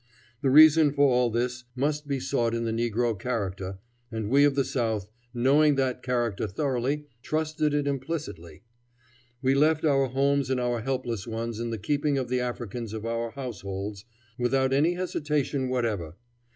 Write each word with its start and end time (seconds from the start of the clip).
The 0.41 0.49
reason 0.49 0.91
for 0.91 1.03
all 1.13 1.29
this 1.29 1.63
must 1.75 2.07
be 2.07 2.19
sought 2.19 2.55
in 2.55 2.63
the 2.65 2.71
negro 2.71 3.19
character, 3.19 3.77
and 4.11 4.31
we 4.31 4.45
of 4.45 4.55
the 4.55 4.65
South, 4.65 5.07
knowing 5.31 5.75
that 5.75 6.01
character 6.01 6.47
thoroughly, 6.47 7.05
trusted 7.21 7.75
it 7.75 7.85
implicitly. 7.85 8.63
We 9.43 9.53
left 9.53 9.85
our 9.85 10.07
homes 10.07 10.49
and 10.49 10.59
our 10.59 10.81
helpless 10.81 11.27
ones 11.27 11.59
in 11.59 11.69
the 11.69 11.77
keeping 11.77 12.17
of 12.17 12.29
the 12.29 12.39
Africans 12.39 12.93
of 12.93 13.05
our 13.05 13.29
households, 13.29 14.03
without 14.39 14.73
any 14.73 14.95
hesitation 14.95 15.69
whatever. 15.69 16.15